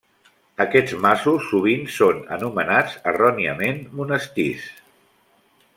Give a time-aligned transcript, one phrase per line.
[0.63, 4.65] Aquests masos sovint són anomenats erròniament monestirs.